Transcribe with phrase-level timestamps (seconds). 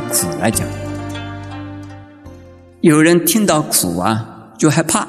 [0.00, 0.68] 苦来讲，
[2.80, 5.08] 有人听到苦啊就害怕。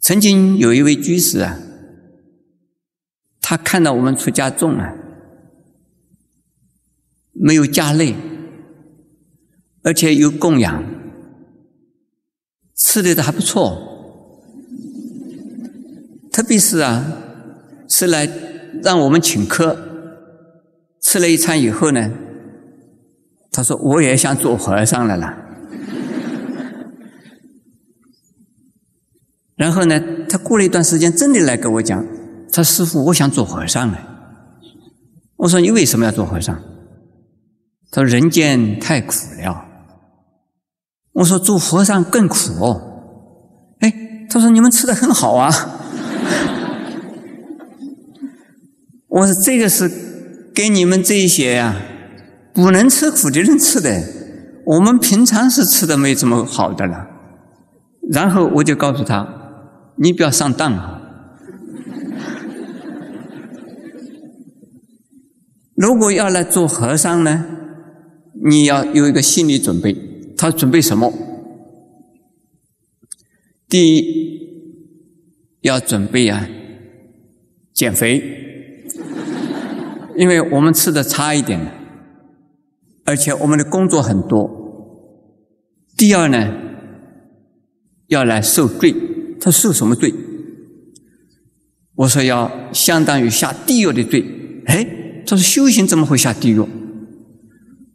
[0.00, 1.58] 曾经有一位居士啊，
[3.40, 4.94] 他看到我们出家众啊，
[7.32, 8.14] 没有家累，
[9.82, 10.84] 而且有供养，
[12.76, 13.82] 吃的都还不错，
[16.30, 17.04] 特别是啊，
[17.88, 18.30] 是来
[18.82, 19.85] 让我们请客。
[21.06, 22.10] 吃了一餐以后呢，
[23.52, 25.38] 他说：“我也想做和尚了啦。”
[29.54, 32.04] 然后呢，他过了一段时间，真的来跟我讲
[32.50, 33.96] ：“他师傅，我想做和尚了。”
[35.38, 36.60] 我说：“你为什么要做和尚？”
[37.92, 39.64] 他说：“人间太苦了。”
[41.14, 42.82] 我说：“做和尚更苦哦。”
[43.78, 45.52] 哎，他说：“你们吃的很好啊。”
[49.06, 50.05] 我说：“这个是。”
[50.56, 51.76] 给你们这一些呀，
[52.54, 54.02] 不能吃苦的人吃的，
[54.64, 57.06] 我们平常是吃的没这么好的了。
[58.10, 59.28] 然后我就告诉他，
[59.96, 61.02] 你不要上当啊！
[65.76, 67.44] 如果要来做和尚呢，
[68.42, 69.94] 你要有一个心理准备。
[70.38, 71.12] 他准备什么？
[73.68, 74.40] 第一，
[75.60, 76.48] 要准备啊，
[77.74, 78.45] 减肥。
[80.16, 81.60] 因为我们吃的差一点，
[83.04, 84.50] 而且我们的工作很多。
[85.96, 86.52] 第二呢，
[88.08, 88.94] 要来受罪，
[89.40, 90.12] 他受什么罪？
[91.96, 94.24] 我说要相当于下地狱的罪。
[94.66, 94.86] 哎，
[95.26, 96.62] 他说修行怎么会下地狱？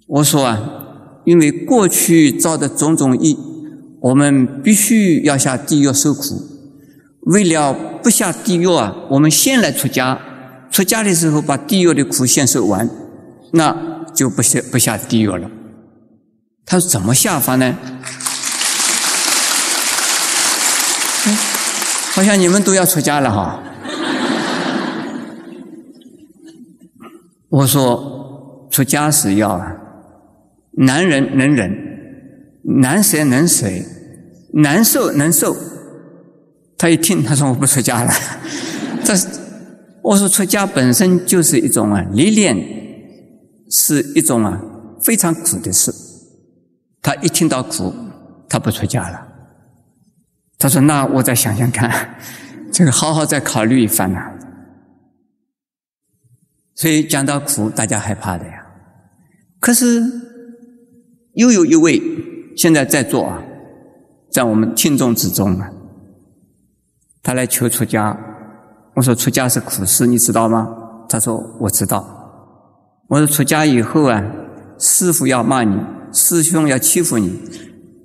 [0.07, 0.59] 我说啊，
[1.25, 3.35] 因为过去造的种种业，
[3.99, 6.21] 我们必须要下地狱受苦。
[7.27, 7.73] 为了
[8.03, 10.27] 不下地狱啊，我们先来出家。
[10.71, 12.89] 出家的时候把地狱的苦先受完，
[13.51, 13.75] 那
[14.15, 15.51] 就不下不下地狱了。
[16.65, 17.77] 他说怎么下法呢？
[22.13, 23.61] 好像你们都要出家了哈。
[27.49, 29.75] 我说出家是要啊，
[30.77, 31.69] 男人能忍，
[32.63, 33.67] 难舍能舍，
[34.53, 35.55] 难受能受。
[36.77, 38.13] 他一听，他说我不出家了，
[39.03, 39.27] 这是。
[40.03, 42.55] 我说出家本身就是一种啊历练，
[43.69, 44.59] 是一种啊
[45.03, 45.93] 非常苦的事。
[47.01, 47.93] 他一听到苦，
[48.49, 49.27] 他不出家了。
[50.57, 52.15] 他说：“那我再想想看，
[52.71, 54.31] 这个好好再考虑一番呐。”
[56.75, 58.65] 所以讲到苦，大家害怕的呀。
[59.59, 60.01] 可是
[61.33, 62.01] 又有一位
[62.55, 63.43] 现在在座啊，
[64.31, 65.71] 在我们听众之中啊，
[67.21, 68.17] 他来求出家。
[68.95, 70.67] 我说出家是苦事，你知道吗？
[71.07, 72.17] 他说我知道。
[73.07, 74.23] 我说出家以后啊，
[74.79, 75.77] 师傅要骂你，
[76.13, 77.39] 师兄要欺负你，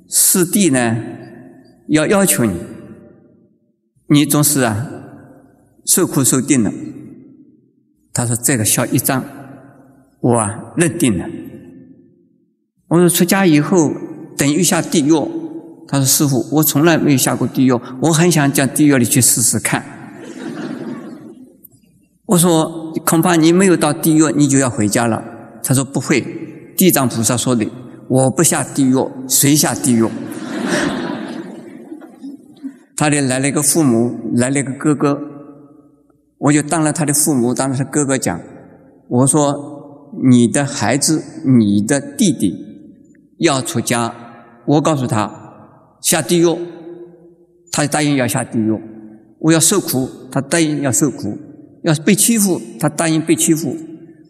[0.08, 0.96] 师弟呢
[1.88, 2.60] 要要求你，
[4.08, 4.86] 你总是啊
[5.84, 6.72] 受苦受定了。
[8.12, 9.24] 他说这个小一张，
[10.20, 11.24] 我啊认定了。
[12.88, 13.92] 我说出家以后
[14.36, 15.12] 等于下地狱。
[15.88, 19.84] 他说师傅，我从来没有下过地狱，我很想将地狱里去试试看。
[22.26, 25.22] 我说恐怕你没有到地狱，你就要回家了。
[25.62, 26.20] 他说不会，
[26.76, 27.68] 地藏菩萨说的，
[28.08, 28.94] 我不下地狱，
[29.28, 30.08] 谁下地狱？
[32.96, 35.20] 他的来了一个父母，来了一个哥哥，
[36.38, 38.40] 我就当了他的父母，当了他哥哥讲，
[39.08, 42.54] 我说你的孩子，你的弟弟
[43.38, 44.12] 要出家，
[44.66, 45.30] 我告诉他
[46.00, 46.58] 下地狱，
[47.70, 48.76] 他答应要下地狱，
[49.38, 51.38] 我要受苦，他答应要受苦。
[51.86, 53.76] 要是被欺负，他答应被欺负，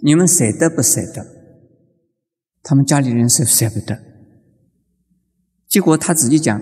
[0.03, 1.27] 你们舍得不舍得？
[2.63, 3.99] 他们家里人是舍不得。
[5.67, 6.61] 结果他自己讲，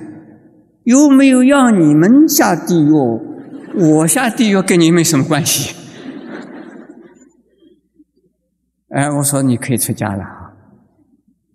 [0.84, 2.92] 又没有让你们下地狱，
[3.76, 5.74] 我下地狱跟你没什么关系。
[8.90, 10.54] 哎，我说你可以出家了啊，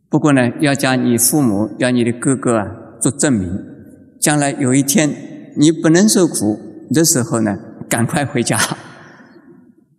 [0.10, 2.68] 不过呢，要将你父母、要你的哥哥啊
[3.00, 3.50] 做证明，
[4.20, 5.10] 将来有一天
[5.56, 6.60] 你不能受苦
[6.90, 7.58] 的时候呢，
[7.88, 8.60] 赶快回家。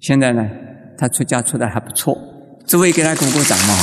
[0.00, 0.48] 现在呢，
[0.96, 2.16] 他出家出的还不错，
[2.66, 3.74] 诸位给他鼓鼓掌嘛！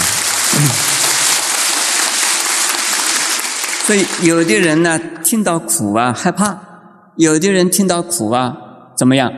[3.85, 8.57] 所以有的人呢，听到苦啊害怕；有的人听到苦啊
[8.97, 9.31] 怎么样？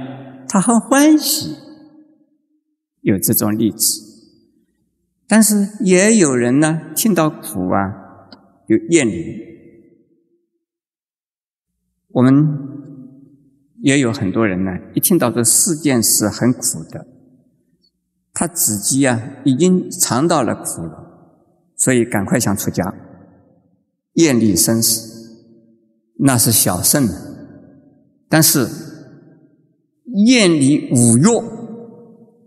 [0.48, 1.54] 他很欢喜，
[3.02, 4.02] 有这种例子。
[5.28, 7.94] 但是也有人呢，听到苦啊
[8.68, 9.36] 有厌离。
[12.12, 12.69] 我们。
[13.82, 17.08] 也有很多人呢，一听到这四件事很苦的，
[18.34, 21.32] 他自己啊已经尝到了苦了，
[21.76, 22.94] 所以赶快想出家，
[24.14, 25.38] 厌离生死，
[26.20, 27.14] 那是小圣的。
[28.28, 28.68] 但是
[30.28, 31.24] 厌离五欲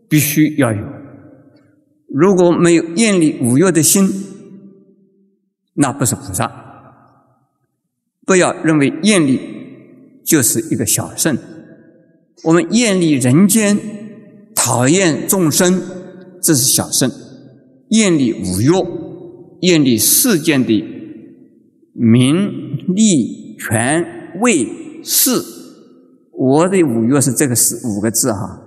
[0.08, 0.87] 必须要有，
[2.08, 4.08] 如果没有厌离五欲的心，
[5.75, 6.61] 那不是菩萨。
[8.25, 9.40] 不要认为厌离
[10.24, 11.38] 就是一个小圣，
[12.44, 13.78] 我们厌离人间。
[14.54, 15.82] 讨厌众生，
[16.40, 17.10] 这是小圣；
[17.88, 18.70] 厌离五欲，
[19.62, 20.84] 厌离世间的
[21.94, 22.48] 名
[22.94, 24.06] 利权
[24.40, 24.69] 位
[25.02, 25.42] 势。
[26.30, 28.62] 我的五欲是这个四五个字哈：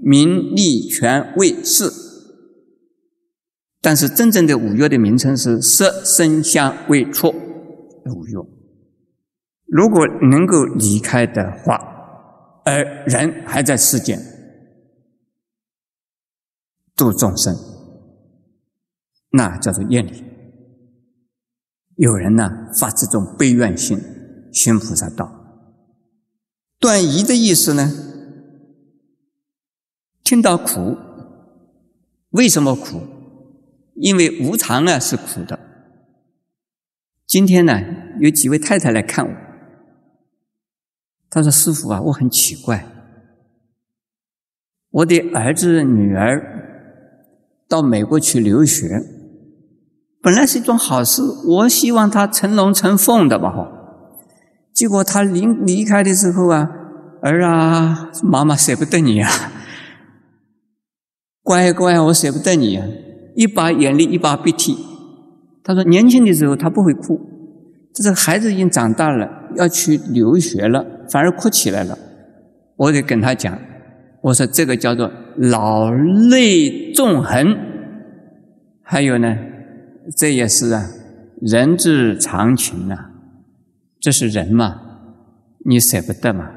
[0.00, 1.90] 名利权位势。
[3.80, 8.61] 但是真正的五欲的名称是色声香味触五欲。
[9.72, 11.78] 如果能够离开的话，
[12.66, 14.20] 而人还在世间。
[16.94, 17.56] 度众生，
[19.30, 20.22] 那叫做厌离。
[21.96, 23.98] 有人呢发这种悲愿心，
[24.52, 25.32] 寻菩萨道。
[26.78, 27.90] 断疑的意思呢，
[30.22, 30.98] 听到苦，
[32.32, 33.00] 为什么苦？
[33.94, 35.58] 因为无常啊是苦的。
[37.26, 37.80] 今天呢，
[38.20, 39.51] 有几位太太来看我，
[41.32, 42.86] 他说：“师傅啊，我很奇怪，
[44.90, 46.60] 我的儿子女儿。”
[47.66, 49.02] 到美国去留学，
[50.20, 51.22] 本来是一桩好事。
[51.46, 53.66] 我希望他成龙成凤的吧，哈。
[54.74, 56.68] 结果他临离开的时候啊，
[57.22, 59.30] 儿啊，妈妈舍不得你啊，
[61.42, 62.86] 乖乖，我舍不得你啊，
[63.34, 64.76] 一把眼泪一把鼻涕。
[65.64, 67.18] 他说年轻的时候他不会哭，
[67.94, 71.96] 这是孩子已经长大了，要去留学了，反而哭起来了。
[72.76, 73.60] 我得跟他讲。
[74.22, 77.56] 我说这个叫做老泪纵横，
[78.82, 79.36] 还有呢，
[80.16, 80.90] 这也是啊，
[81.40, 83.10] 人之常情啊，
[84.00, 84.80] 这是人嘛，
[85.64, 86.52] 你舍不得嘛，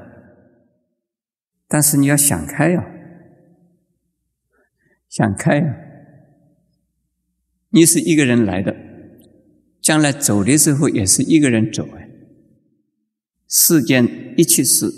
[1.67, 2.85] 但是你要想开呀，
[5.09, 5.75] 想开呀，
[7.71, 8.75] 你是一个人来的，
[9.81, 12.04] 将来走的时候也是一个人走哎，
[13.47, 14.91] 世间一切事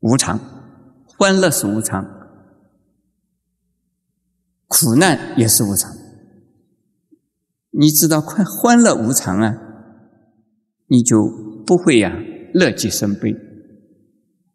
[0.00, 0.38] 无常。
[1.18, 2.02] 欢乐是无常，
[4.66, 5.92] 苦难也是无常。
[7.72, 9.54] 你知道快欢乐无常啊，
[10.86, 11.28] 你就
[11.66, 12.16] 不会呀
[12.54, 13.34] 乐极生悲；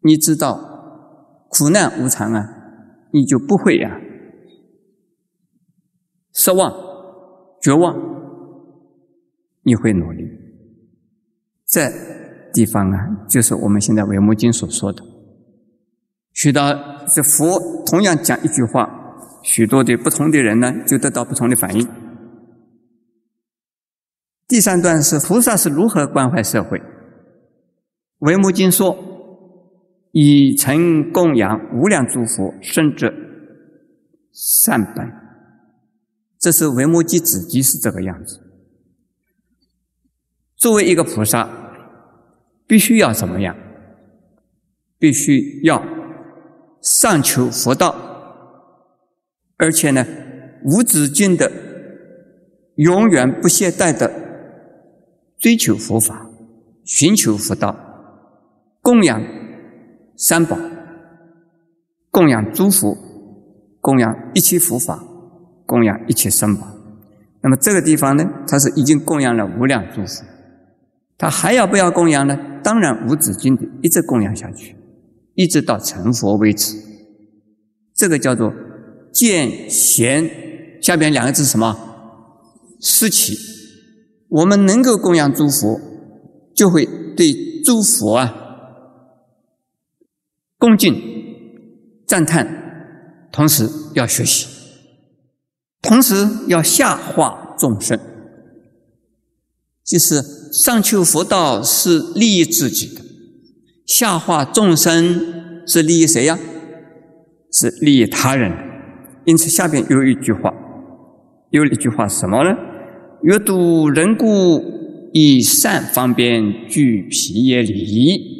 [0.00, 4.00] 你知道苦难无常啊，你就不会呀
[6.32, 6.72] 失望、
[7.62, 7.94] 绝望。
[9.62, 10.24] 你会努力。
[11.66, 11.90] 这
[12.52, 15.02] 地方啊，就是我们现在《维摩经》所说的。
[16.32, 16.62] 许多
[17.08, 18.88] 这佛同样讲一句话，
[19.42, 21.86] 许多的不同的人呢，就得到不同的反应。
[24.46, 26.80] 第三段是菩萨是如何关怀社会？
[28.20, 28.96] 维摩经说
[30.12, 33.12] ：“以诚供养无量诸佛，甚至
[34.32, 35.10] 善本。”
[36.38, 38.40] 这是维摩诘子集是这个样子。
[40.56, 41.48] 作为一个菩萨，
[42.66, 43.56] 必须要怎么样？
[44.98, 45.82] 必须要。
[46.82, 47.96] 上求佛道，
[49.56, 50.06] 而且呢，
[50.62, 51.50] 无止境的、
[52.76, 54.12] 永远不懈怠的
[55.36, 56.28] 追求佛法，
[56.84, 57.76] 寻求佛道，
[58.80, 59.20] 供养
[60.16, 60.56] 三宝，
[62.12, 62.96] 供养诸佛，
[63.80, 65.02] 供养一切佛法，
[65.64, 66.68] 供养一切僧宝。
[67.40, 70.24] 那么这个地方呢，他是已经供养了无量诸佛，
[71.18, 72.36] 他还要不要供养呢？
[72.62, 74.76] 当然无止境的一直供养下去。
[75.34, 76.76] 一直到成佛为止，
[77.94, 78.52] 这个叫做
[79.12, 80.30] 见贤。
[80.80, 81.76] 下边两个字什么？
[82.80, 83.36] 思齐。
[84.28, 85.80] 我们能够供养诸佛，
[86.54, 88.34] 就会对诸佛啊
[90.58, 90.94] 恭敬、
[92.06, 94.46] 赞叹，同时要学习，
[95.82, 96.14] 同时
[96.48, 98.00] 要下化众生。
[99.84, 103.02] 就是上求佛道是利益自己的。
[103.86, 106.38] 下化众生是利益谁呀？
[107.52, 108.52] 是利益他人。
[109.24, 110.52] 因此下边有一句话，
[111.50, 112.56] 有一句话什么呢？
[113.22, 114.62] 阅读人故，
[115.12, 118.36] 以善方便具皮耶理。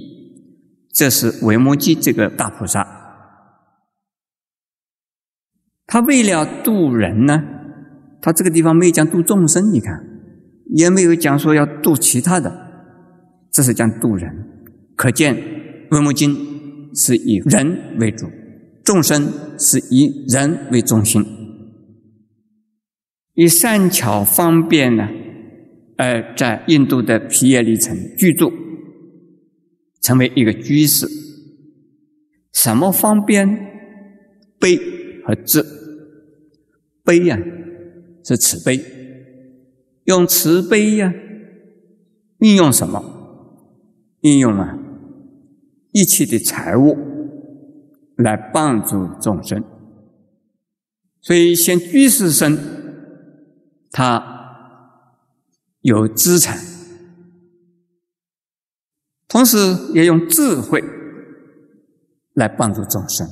[0.93, 2.87] 这是维摩诘这个大菩萨，
[5.87, 7.43] 他为了度人呢，
[8.23, 10.06] 他这个地方没有讲度众生，你看，
[10.75, 12.53] 也没有讲说要度其他的，
[13.53, 14.31] 这是讲度人。
[14.97, 15.35] 可见
[15.91, 16.35] 《文摩经》
[16.99, 18.27] 是以人为主，
[18.85, 21.25] 众生是以人为中心，
[23.35, 25.09] 以善巧方便呢，
[25.97, 28.53] 而在印度的皮耶里城居住，
[30.01, 31.07] 成为一个居士。
[32.53, 33.49] 什么方便？
[34.59, 34.79] 悲
[35.25, 35.63] 和智。
[37.05, 37.39] 悲呀，
[38.25, 38.83] 是慈悲，
[40.07, 41.13] 用慈悲呀，
[42.39, 43.03] 运用什么？
[44.21, 44.77] 运用啊，
[45.93, 46.97] 一切的财物
[48.17, 49.63] 来帮助众生。
[51.21, 52.57] 所以，先居士生，
[53.91, 54.23] 他
[55.81, 56.59] 有资产，
[59.29, 59.57] 同时
[59.93, 60.83] 也用智慧
[62.35, 63.29] 来帮助众生。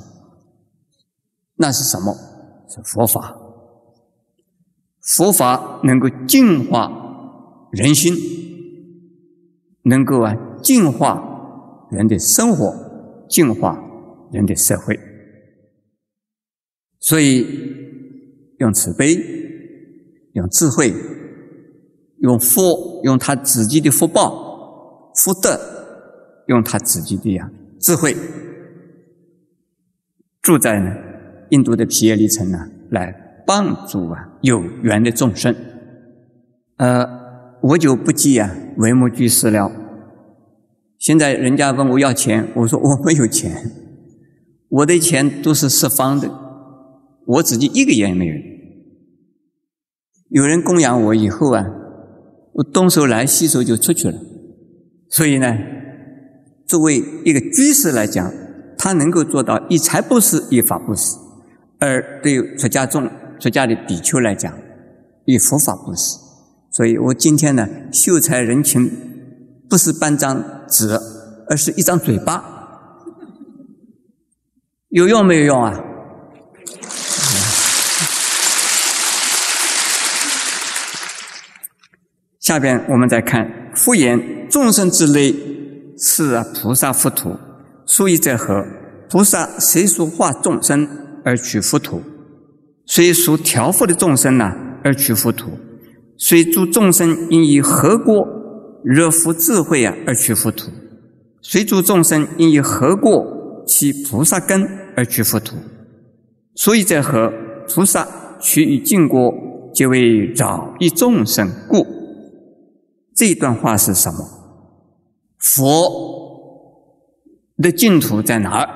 [1.55, 2.13] 那是什么？
[2.67, 3.44] 是佛法。
[5.05, 8.15] 佛法能够净化人心，
[9.83, 12.73] 能够啊净化人的生活，
[13.29, 13.79] 净化
[14.31, 14.99] 人的社会。
[16.99, 17.45] 所以
[18.57, 19.15] 用慈悲，
[20.33, 20.91] 用智慧，
[22.17, 25.59] 用福，用他自己的福报、福德，
[26.47, 28.15] 用他自己的呀智慧，
[30.41, 30.95] 住在呢
[31.51, 32.57] 印度的皮耶里城呢
[32.89, 33.21] 来。
[33.45, 35.55] 帮助啊有缘的众生，
[36.77, 37.07] 呃，
[37.61, 39.71] 我就不计啊为目居士了。
[40.97, 43.71] 现在人家问我要钱，我说我没有钱，
[44.69, 46.29] 我的钱都是十方的，
[47.25, 48.33] 我自己一个也没有。
[50.29, 51.65] 有人供养我以后啊，
[52.53, 54.17] 我东手来西手就出去了。
[55.09, 55.55] 所以呢，
[56.65, 58.33] 作为一个居士来讲，
[58.77, 61.15] 他能够做到一财不施，一法不施，
[61.79, 63.07] 而对出家众。
[63.45, 64.51] 出家的比丘来讲，
[65.25, 66.17] 以佛法布施，
[66.71, 68.89] 所以我今天呢，秀才人情
[69.69, 70.99] 不是半张纸，
[71.47, 72.43] 而是一张嘴巴，
[74.89, 75.79] 有用没有用啊？
[82.39, 85.35] 下边我们再看，复言众生之类
[85.99, 87.37] 是菩萨佛土，
[87.85, 88.65] 所以在何？
[89.07, 90.89] 菩萨谁说化众生
[91.23, 92.01] 而取佛土？
[92.87, 95.49] 虽属调伏的众生呢，而取佛土；
[96.17, 98.27] 虽诸众生因以何过
[98.83, 100.69] 热福智慧啊，而取佛土；
[101.41, 105.55] 虽诸众生因以何过其菩萨根而取佛土。
[106.53, 107.33] 所以在何
[107.67, 108.07] 菩萨
[108.39, 109.33] 取以净过，
[109.73, 111.85] 皆为饶益众生故。
[113.15, 114.19] 这段话是什么？
[115.39, 115.91] 佛
[117.57, 118.69] 的净土在哪儿？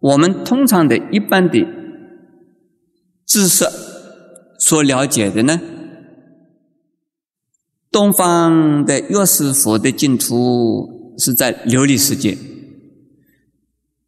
[0.00, 1.79] 我们通常的一般的。
[3.30, 3.64] 知识
[4.58, 5.60] 所了解的呢？
[7.92, 12.36] 东方的药师佛的净土是在琉璃世界，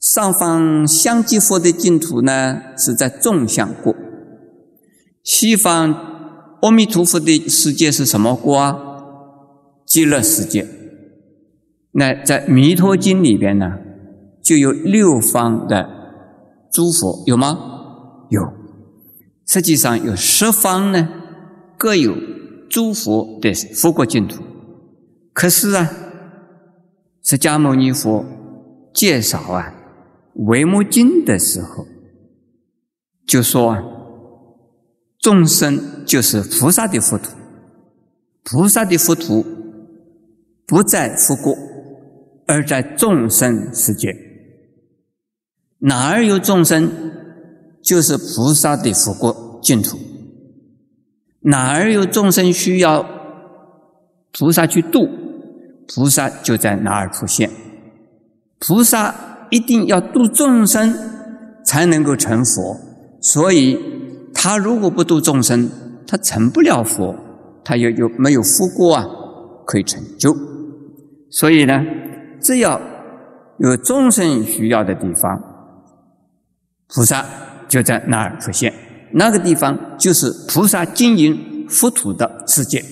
[0.00, 3.94] 上方香积佛的净土呢是在众相国，
[5.22, 8.76] 西方阿弥陀佛的世界是什么国啊？
[9.86, 10.66] 极乐世界。
[11.92, 13.78] 那在《弥陀经》里边呢，
[14.42, 15.88] 就有六方的
[16.72, 18.26] 诸佛，有吗？
[18.28, 18.61] 有。
[19.52, 21.06] 实际上有十方呢，
[21.76, 22.16] 各有
[22.70, 24.42] 诸佛的佛国净土。
[25.34, 25.90] 可是啊，
[27.22, 28.24] 释迦牟尼佛
[28.94, 29.74] 介绍啊
[30.46, 31.86] 《维摩经》的时候，
[33.26, 33.82] 就说啊，
[35.18, 37.32] 众生就是菩萨的佛土，
[38.44, 39.44] 菩萨的佛土
[40.66, 41.54] 不在佛国，
[42.46, 44.16] 而在众生世界。
[45.80, 46.90] 哪儿有众生？
[47.82, 49.98] 就是菩萨的佛国净土，
[51.40, 53.04] 哪儿有众生需要
[54.32, 55.08] 菩萨去度，
[55.88, 57.50] 菩萨就在哪儿出现。
[58.60, 59.12] 菩萨
[59.50, 60.94] 一定要度众生
[61.64, 62.76] 才能够成佛，
[63.20, 63.76] 所以
[64.32, 65.68] 他如果不度众生，
[66.06, 67.14] 他成不了佛，
[67.64, 69.04] 他又有没有福果啊？
[69.66, 70.32] 可以成就。
[71.30, 71.84] 所以呢，
[72.40, 72.80] 只要
[73.58, 75.42] 有众生需要的地方，
[76.86, 77.26] 菩萨。
[77.72, 78.70] 就在那儿出现，
[79.12, 82.84] 那个地方就是菩萨经营佛土的世界。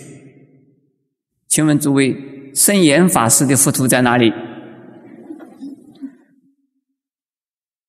[1.48, 2.16] 请问诸位，
[2.54, 4.32] 圣严法师的佛土在哪里？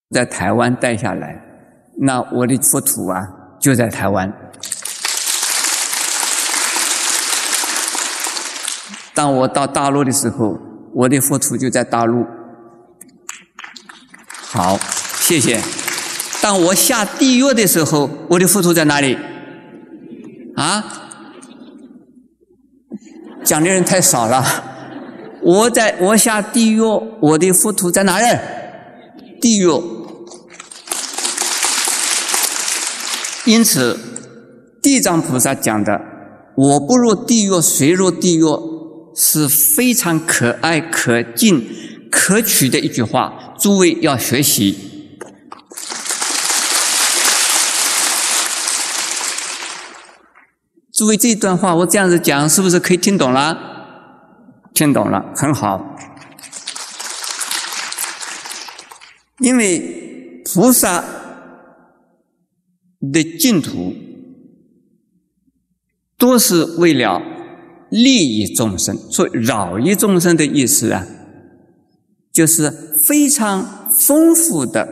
[0.10, 1.41] 在台湾带下来，
[1.98, 3.25] 那我的佛土啊
[3.57, 4.29] 就在台湾。
[9.13, 10.60] 当我到大陆的时候，
[10.93, 12.25] 我的佛土就在大陆。
[14.27, 14.77] 好，
[15.21, 15.80] 谢谢。
[16.41, 19.15] 当我下地狱的时候，我的佛土在哪里？
[20.55, 20.83] 啊？
[23.43, 24.43] 讲的人太少了。
[25.43, 26.81] 我在我下地狱，
[27.19, 28.25] 我的佛土在哪里？
[29.39, 29.67] 地狱。
[33.45, 34.00] 因此，
[34.81, 36.00] 地藏菩萨讲的
[36.55, 38.43] “我不入地狱，谁入地狱”
[39.15, 41.67] 是非常可爱、可敬、
[42.12, 44.90] 可取的一句话，诸位要学习。
[51.01, 53.58] 诸位，这段话我这样子讲，是不是可以听懂了？
[54.72, 55.98] 听懂了，很好。
[59.39, 61.03] 因为菩萨
[63.12, 63.96] 的净土
[66.20, 67.20] 都是为了
[67.89, 71.08] 利益众生，所以饶益众生的意思啊，
[72.31, 72.70] 就是
[73.03, 74.88] 非常丰富的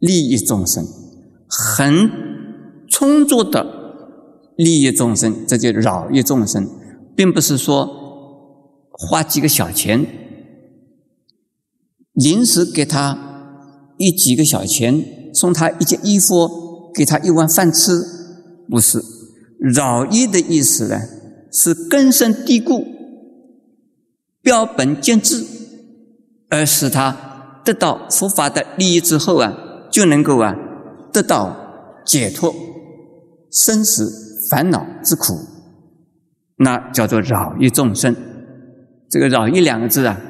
[0.00, 0.84] 利益众生，
[1.48, 2.10] 很
[2.88, 3.78] 充足的
[4.60, 6.68] 利益众生，这就饶益众生，
[7.16, 7.88] 并不是说
[8.90, 10.06] 花几个小钱。
[12.12, 13.16] 临时给他
[13.96, 15.02] 一几个小钱，
[15.32, 18.02] 送他一件衣服，给他一碗饭吃，
[18.68, 19.02] 不是
[19.58, 21.00] 饶益的意思呢？
[21.50, 22.84] 是根深蒂固、
[24.42, 25.42] 标本兼治，
[26.50, 29.56] 而使他得到佛法的利益之后啊，
[29.90, 30.54] 就能够啊
[31.10, 31.56] 得到
[32.04, 32.54] 解脱
[33.50, 35.38] 生死烦恼之苦，
[36.56, 38.14] 那叫做扰益众生。
[39.08, 40.20] 这个“扰益”两个字啊。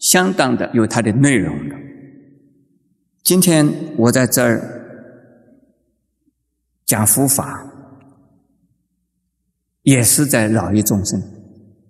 [0.00, 1.76] 相当的有它的内容的。
[3.22, 4.62] 今天我在这儿
[6.86, 7.70] 讲佛法，
[9.82, 11.22] 也是在扰益众生。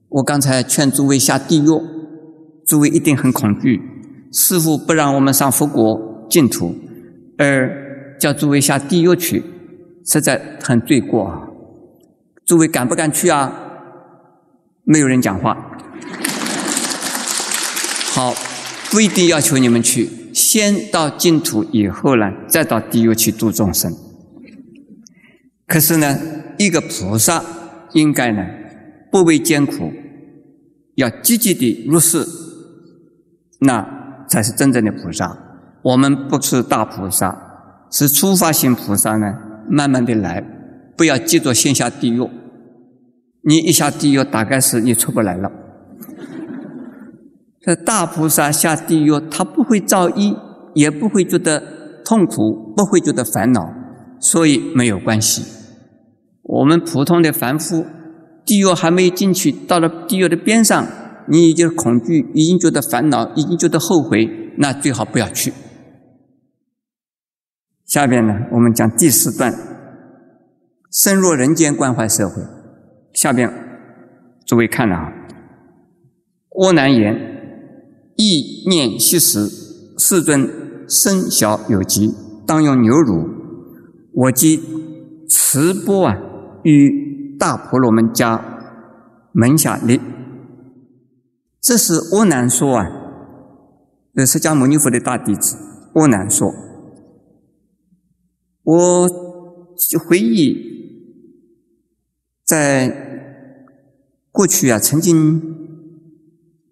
[0.09, 1.69] 我刚才劝诸位下地狱，
[2.67, 3.81] 诸位一定很恐惧。
[4.33, 6.75] 师父不让我们上佛国净土，
[7.39, 9.45] 而叫诸位下地狱去，
[10.11, 11.47] 实在很罪过！
[12.45, 13.53] 诸位敢不敢去啊？
[14.83, 15.57] 没有人讲话。
[18.13, 18.35] 好，
[18.91, 23.95] 不一定要求你们去，先到净土以后呢，再到地狱去度众生。
[25.69, 26.19] 可是呢，
[26.59, 27.45] 一个菩萨
[27.93, 28.45] 应该呢，
[29.13, 29.93] 不畏艰苦，
[30.97, 32.27] 要积极的入世，
[33.61, 35.39] 那才是真正的菩萨。
[35.83, 39.39] 我们不是大菩萨，是初发心菩萨呢，
[39.71, 40.45] 慢慢的来，
[40.97, 42.29] 不要急着先下地狱。
[43.43, 45.51] 你一下地狱，大概是你出不来了。
[47.63, 50.35] 这大菩萨下地狱，他不会造业，
[50.75, 51.63] 也不会觉得
[52.05, 53.73] 痛苦，不会觉得烦恼，
[54.19, 55.43] 所以没有关系。
[56.43, 57.87] 我们普通的凡夫，
[58.45, 60.87] 地狱还没进去，到了地狱的边上，
[61.29, 64.29] 你已经恐惧，已经觉得烦恼，已经觉得后悔，
[64.59, 65.53] 那最好不要去。
[67.91, 69.53] 下边呢，我们讲第四段，
[70.93, 72.41] 深入人间关怀社会。
[73.13, 73.53] 下边
[74.47, 75.13] 诸位看了啊，
[76.51, 77.13] 阿难言。
[78.15, 79.49] 意念息时，
[79.99, 80.49] 世尊
[80.89, 82.15] 身小有疾，
[82.47, 83.29] 当用牛乳。
[84.15, 84.63] 我即
[85.29, 86.17] 持钵啊，
[86.63, 88.41] 于大婆罗门家
[89.33, 90.01] 门下立。
[91.61, 92.87] 这是阿难说啊，
[94.15, 95.57] 这释迦牟尼佛的大弟子
[95.95, 96.55] 阿难说。
[98.71, 99.09] 我
[100.07, 100.57] 回忆，
[102.45, 102.89] 在
[104.31, 105.43] 过去啊，曾经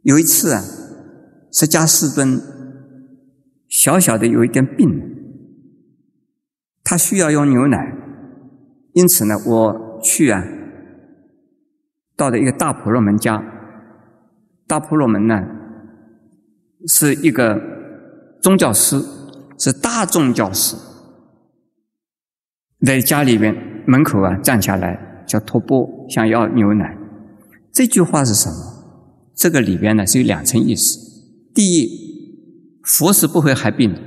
[0.02, 0.62] 有一次啊。
[1.50, 2.40] 释迦世尊
[3.68, 4.86] 小小的有一点病，
[6.84, 7.96] 他需要用牛奶，
[8.92, 10.44] 因此呢，我去啊，
[12.14, 13.42] 到了一个大婆罗门家。
[14.66, 15.42] 大婆罗门呢，
[16.86, 17.58] 是一个
[18.42, 19.02] 宗教师，
[19.58, 20.76] 是大众教师，
[22.84, 23.54] 在家里边
[23.86, 26.96] 门口啊站下来叫托钵，想要牛奶。
[27.72, 28.54] 这句话是什么？
[29.34, 30.98] 这个里边呢是有两层意思。
[31.54, 34.00] 第一，佛是不会害病的。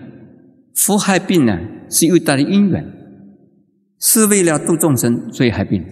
[0.74, 2.86] 佛害病呢，是有他的因缘，
[4.00, 5.86] 是为了度众生所以害病。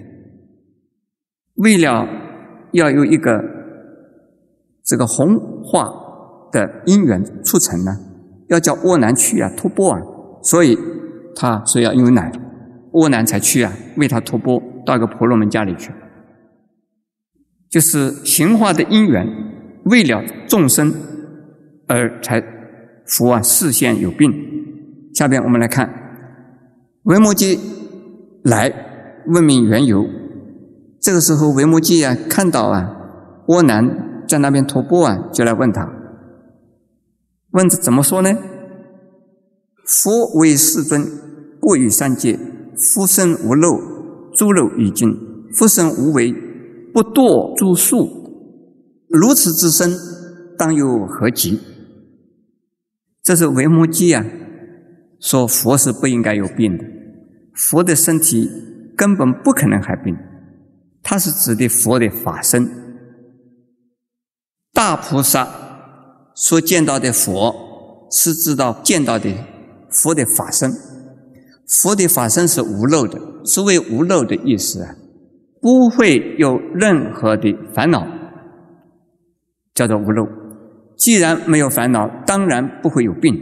[1.56, 2.08] 为了
[2.72, 3.44] 要有一个
[4.84, 5.90] 这个弘化
[6.52, 7.98] 的因缘促成呢，
[8.48, 10.02] 要叫阿难去啊托钵啊，
[10.42, 10.78] 所以
[11.36, 12.32] 他说要有奶，
[12.92, 15.92] 阿难才去啊为他托钵到一个婆罗门家里去，
[17.70, 19.28] 就是行化的因缘，
[19.86, 20.94] 为了众生。
[21.92, 22.40] 而才
[23.08, 24.32] 佛啊，视线有病。
[25.16, 25.92] 下边我们来看，
[27.02, 27.58] 维摩诘
[28.44, 28.72] 来
[29.26, 30.06] 问明缘由。
[31.02, 32.96] 这个时候，维摩诘啊，看到啊，
[33.48, 35.92] 阿难在那边托钵啊，就来问他。
[37.54, 38.38] 问怎么说呢？
[39.88, 41.08] 佛为世尊，
[41.60, 42.38] 过于三界，
[42.80, 43.80] 夫身无漏，
[44.34, 45.10] 诸漏已尽；
[45.54, 46.32] 夫身无为，
[46.94, 48.10] 不堕诸数。
[49.10, 49.92] 如此之身，
[50.58, 51.60] 当有何极？
[53.22, 54.26] 这是维摩诘啊，
[55.20, 56.84] 说佛是不应该有病的。
[57.54, 58.50] 佛的身体
[58.96, 60.16] 根本不可能害病，
[61.04, 62.70] 它是指的佛的法身。
[64.72, 65.48] 大菩萨
[66.34, 69.30] 所见到的佛，是知道见到的
[69.90, 70.72] 佛的法身。
[71.70, 74.96] 佛的法身是无漏的，所谓无漏的意思啊，
[75.62, 78.08] 不会有任何的烦恼，
[79.76, 80.28] 叫做无漏。
[80.98, 83.38] 既然没有烦恼，当然不会有病。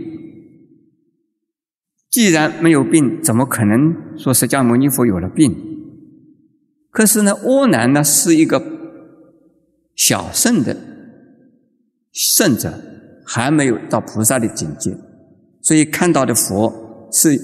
[2.10, 5.56] 既然没有病，怎么可能说释迦牟尼佛有了病？
[6.92, 8.62] 可是呢，阿难呢是一个
[9.96, 10.76] 小圣的
[12.12, 12.74] 圣者，
[13.26, 14.98] 还没有到菩萨的境界，
[15.62, 17.40] 所以看到的佛是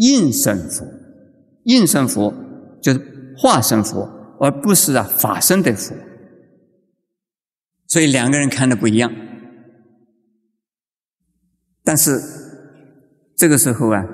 [0.00, 0.86] 应身佛，
[1.64, 2.34] 应身佛
[2.82, 5.94] 就是化身佛，而不是啊法身的佛。
[7.86, 9.12] 所以两个人看的不一样，
[11.84, 12.38] 但是。
[13.40, 14.04] 这个时候啊，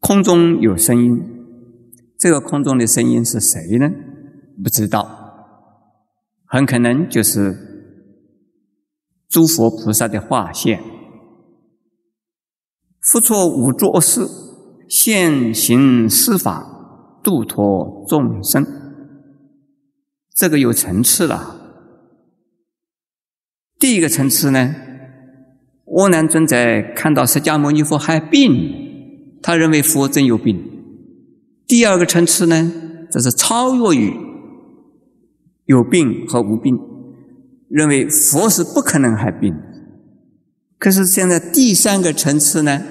[0.00, 1.22] 空中有声音，
[2.18, 3.88] 这个空中的声音是谁呢？
[4.60, 5.06] 不知道，
[6.46, 7.56] 很可能就是
[9.28, 10.82] 诸佛菩萨的化现，
[13.04, 14.26] 复错五浊恶世，
[14.88, 18.66] 现行施法，度脱众生。
[20.34, 21.54] 这个有层次了。
[23.78, 24.74] 第一个层次呢？
[25.84, 26.56] 阿难尊者
[26.96, 30.64] 看到释迦牟尼佛害病，他认为佛真有病。
[31.66, 32.72] 第二个层次呢，
[33.10, 34.14] 这是超越于
[35.66, 36.74] 有病和无病，
[37.68, 39.54] 认为佛是不可能害病。
[40.78, 42.82] 可是现在第三个层次呢，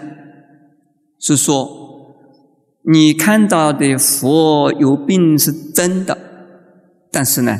[1.25, 1.69] 是说
[2.81, 6.17] 你看到的佛有病是真的，
[7.09, 7.57] 但是呢，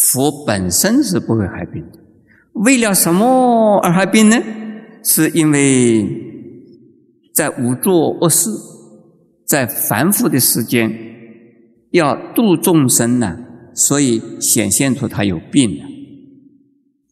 [0.00, 1.98] 佛本身是不会害病的。
[2.52, 4.36] 为了什么而害病呢？
[5.02, 6.06] 是因为
[7.34, 8.50] 在五浊恶事，
[9.44, 10.92] 在凡夫的世间，
[11.90, 13.36] 要度众生呢，
[13.74, 15.84] 所以显现出他有病了。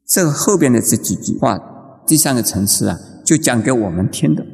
[0.06, 1.58] 这个后边的这几句话，
[2.06, 4.46] 第三个层次啊，就讲给我们听的。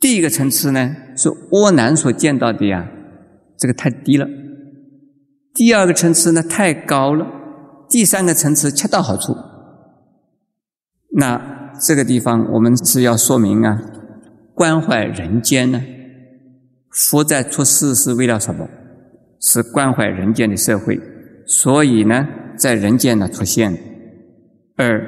[0.00, 2.88] 第一个层次呢，是窝囊所见到的呀，
[3.56, 4.26] 这个太低了；
[5.54, 7.26] 第二个层次呢，太高了。
[7.90, 9.34] 第三个层次恰到好处。
[11.16, 13.80] 那这个地方我们是要说明啊，
[14.54, 15.82] 关怀人间呢。
[16.90, 18.68] 佛在出世是为了什么？
[19.40, 21.00] 是关怀人间的社会，
[21.46, 23.76] 所以呢，在人间呢出现，
[24.76, 25.00] 而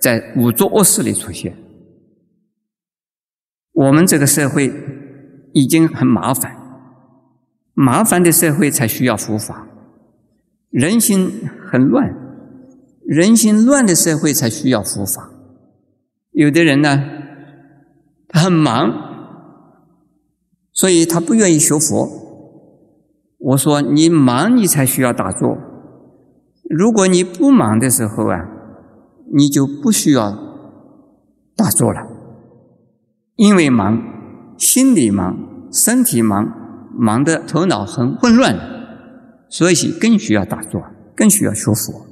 [0.00, 1.52] 在五浊恶世里出现。
[3.74, 4.72] 我们这个社会
[5.52, 6.56] 已经很麻烦，
[7.74, 9.66] 麻烦的社会才需要佛法。
[10.70, 12.14] 人心很乱，
[13.04, 15.30] 人心乱的社会才需要佛法。
[16.30, 17.02] 有的人呢，
[18.28, 18.92] 他很忙，
[20.72, 22.08] 所以他不愿意学佛。
[23.38, 25.58] 我说你忙，你才需要打坐。
[26.70, 28.48] 如果你不忙的时候啊，
[29.32, 30.32] 你就不需要
[31.56, 32.13] 打坐了。
[33.36, 34.02] 因为忙，
[34.58, 35.36] 心里忙，
[35.72, 36.46] 身体忙，
[36.96, 38.56] 忙得头脑很混乱。
[39.48, 40.82] 所以更需要打坐，
[41.14, 42.06] 更需要学佛。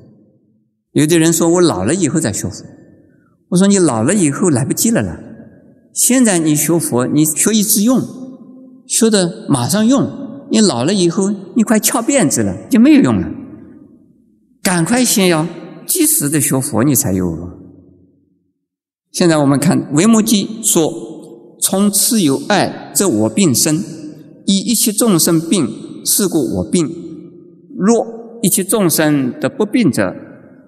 [0.93, 2.65] 有的人说我老了以后再学佛，
[3.49, 5.19] 我说你老了以后来不及了啦。
[5.93, 8.01] 现在你学佛，你学以致用，
[8.87, 10.09] 学的马上用。
[10.51, 13.29] 你老了以后，你快翘辫子了，就没有用了。
[14.63, 15.47] 赶快先要
[15.87, 17.27] 及时的学佛，你才有。
[19.11, 20.89] 现在我们看《维摩诘》说
[21.63, 23.77] ：“从此有爱，则我病生；
[24.47, 26.91] 以一切众生病，是故我病。”
[27.79, 30.13] 若一切众生得不病者，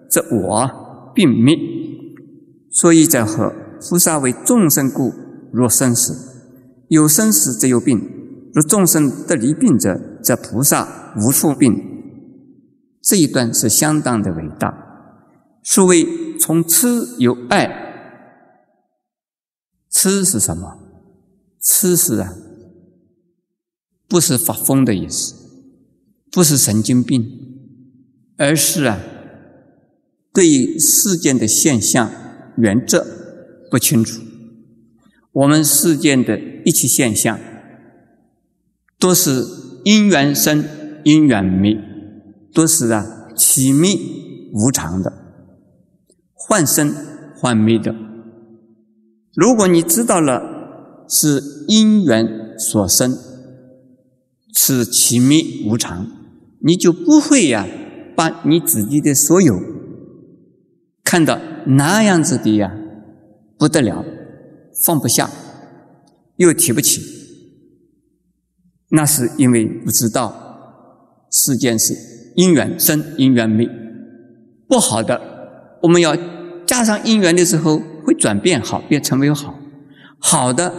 [0.09, 1.59] 则我病灭。
[2.71, 5.13] 所以在何菩萨为众生故，
[5.53, 6.15] 若生死
[6.89, 7.99] 有生死，则有病；
[8.55, 11.77] 若众生得离病者，则菩萨无处病。
[13.03, 14.73] 这一段是相当的伟大。
[15.65, 16.07] 所谓
[16.39, 17.69] 从痴有爱，
[19.91, 20.84] 痴是什么？
[21.65, 22.37] 痴死啊，
[24.07, 25.35] 不是发疯的意思。
[26.31, 27.25] 不是神经病，
[28.37, 28.99] 而是啊，
[30.33, 32.11] 对世间的现象
[32.57, 33.07] 原则
[33.71, 34.21] 不清楚。
[35.31, 37.39] 我们世间的一切现象，
[38.99, 39.47] 都是
[39.85, 40.65] 因缘生，
[41.05, 41.79] 因缘灭，
[42.53, 43.97] 都是啊起灭
[44.53, 45.13] 无常的，
[46.33, 46.93] 幻生
[47.37, 47.95] 幻灭的。
[49.37, 50.54] 如果你知道了
[51.09, 53.17] 是因缘所生，
[54.57, 56.07] 是起灭无常。
[56.61, 57.67] 你就不会呀，
[58.17, 59.61] 把你自己的所有
[61.03, 62.75] 看到那样子的呀，
[63.59, 64.05] 不得了，
[64.85, 65.31] 放不下，
[66.37, 67.03] 又提不起，
[68.91, 71.95] 那是因为不知道世间是
[72.37, 73.69] 因缘生，因缘灭。
[74.67, 75.21] 不好的，
[75.83, 76.17] 我们要
[76.67, 79.55] 加上因缘的时候，会转变好，变成为好；
[80.19, 80.73] 好的，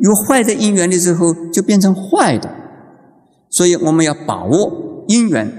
[0.00, 2.50] 有坏的因缘的时候，就变成坏的。
[3.48, 5.50] 所以我们要把握因缘，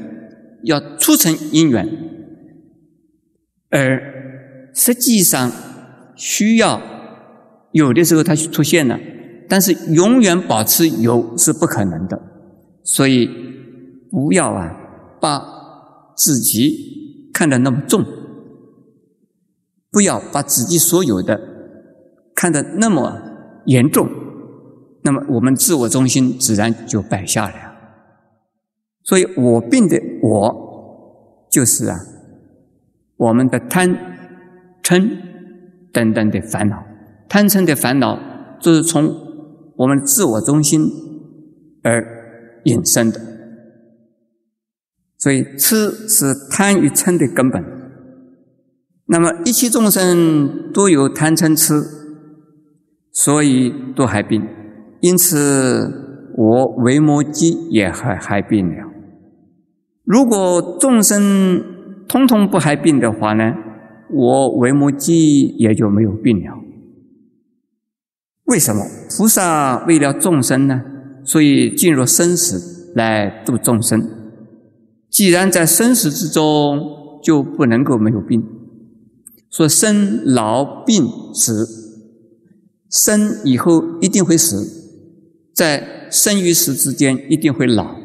[0.63, 1.87] 要促成因缘，
[3.69, 4.01] 而
[4.73, 5.51] 实际上
[6.15, 6.81] 需要
[7.71, 8.97] 有的时候它出现了，
[9.49, 12.21] 但是永远保持有是不可能的。
[12.83, 13.29] 所以
[14.09, 14.75] 不要啊，
[15.19, 15.41] 把
[16.15, 18.05] 自己看得那么重，
[19.91, 21.39] 不要把自己所有的
[22.33, 23.21] 看得那么
[23.65, 24.09] 严重，
[25.03, 27.71] 那么我们自我中心自然就摆下来。
[29.03, 31.99] 所以我病的我，就是啊，
[33.17, 33.95] 我们的贪、
[34.83, 35.09] 嗔
[35.91, 36.83] 等等的烦恼，
[37.27, 38.19] 贪嗔的烦恼，
[38.59, 39.11] 就是从
[39.77, 40.87] 我们自我中心
[41.83, 43.19] 而引生的。
[45.17, 47.63] 所以痴是贪与嗔的根本。
[49.07, 51.83] 那么一切众生都有贪嗔痴，
[53.11, 54.47] 所以都还病。
[55.01, 58.87] 因此我为摩诘也害害病了。
[60.03, 61.63] 如果众生
[62.07, 63.53] 通通不害病的话呢，
[64.11, 66.57] 我为摩诘也就没有病了。
[68.45, 68.83] 为什么？
[69.09, 70.81] 菩萨为了众生呢？
[71.23, 74.09] 所以进入生死来度众生。
[75.09, 78.43] 既然在生死之中，就不能够没有病。
[79.49, 81.67] 说生老病死，
[82.89, 84.80] 生以后一定会死，
[85.53, 87.95] 在生与死之间一定会老。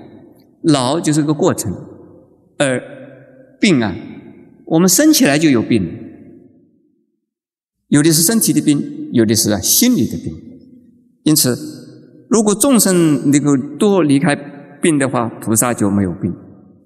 [0.63, 1.73] 老就是个过程，
[2.59, 2.83] 而
[3.61, 3.95] 病啊，
[4.65, 5.87] 我们生起来就有病，
[7.89, 10.33] 有的是身体的病，有的是心理的病。
[11.23, 11.57] 因此，
[12.29, 14.35] 如果众生能够多离开
[14.83, 16.35] 病的话，菩萨就没有病。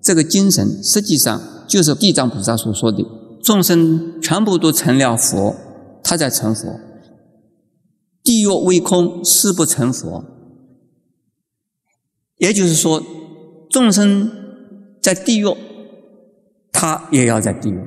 [0.02, 3.02] 这个精神实际上就是地藏菩萨所说的：
[3.42, 5.56] 众生全部都成了佛，
[6.02, 6.78] 他在成佛。
[8.22, 10.24] 地狱为空，誓不成佛。
[12.40, 13.00] 也就是说。
[13.70, 14.28] 众生
[15.00, 15.46] 在地狱，
[16.72, 17.78] 他也要在地狱。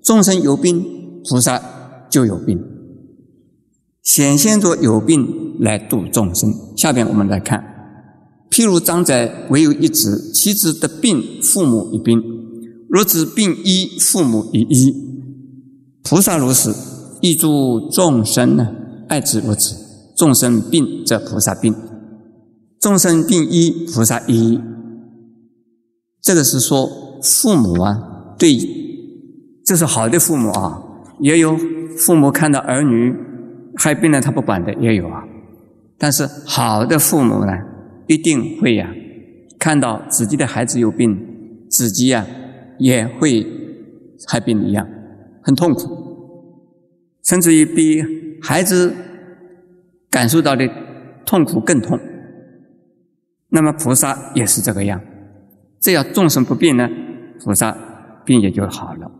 [0.00, 0.80] 众生有病，
[1.28, 1.60] 菩萨
[2.08, 2.56] 就有病，
[4.00, 6.54] 显现着有病来度众生。
[6.76, 7.64] 下边我们来看，
[8.48, 12.20] 譬如长者唯有一子，其子得病，父母一病；
[12.88, 14.94] 若子病医，父母一医。
[16.04, 16.72] 菩萨如是，
[17.20, 18.68] 亦助众生呢，
[19.08, 19.74] 爱子如此。
[20.16, 21.74] 众生病则菩萨病，
[22.80, 24.60] 众生病医，菩萨医。
[26.22, 26.88] 这个是说
[27.22, 28.56] 父母啊，对，
[29.64, 30.82] 这是好的父母啊，
[31.20, 31.56] 也有
[31.96, 33.14] 父母看到儿女
[33.76, 35.24] 害病了他不管的也有啊。
[35.96, 37.52] 但是好的父母呢，
[38.06, 38.88] 一定会呀，
[39.58, 41.18] 看到自己的孩子有病，
[41.68, 42.24] 自己呀
[42.78, 43.44] 也会
[44.26, 44.86] 害病一样，
[45.42, 45.80] 很痛苦，
[47.24, 48.04] 甚至于比
[48.40, 48.94] 孩子
[50.08, 50.68] 感受到的
[51.26, 51.98] 痛苦更痛。
[53.48, 55.00] 那么菩萨也是这个样。
[55.80, 56.88] 只要众生不病呢，
[57.40, 57.76] 菩萨
[58.24, 59.10] 病也就好了。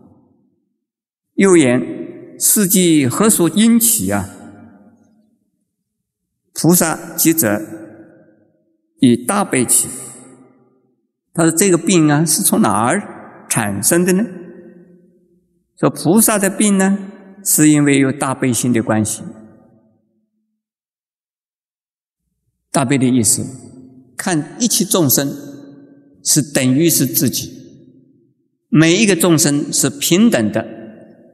[1.35, 1.81] 又言：
[2.39, 4.29] 世纪何所因起啊？
[6.53, 7.61] 菩萨即者
[8.99, 9.89] 以大悲起。
[11.33, 14.25] 他说：“这个病啊，是从哪儿产生的呢？”
[15.79, 16.99] 说菩萨的病呢，
[17.45, 19.23] 是因为有大悲心的关系。
[22.73, 23.45] 大悲的意思，
[24.19, 25.35] 看一切众生。
[26.25, 27.51] 是等于是自己，
[28.69, 30.67] 每一个众生是平等的、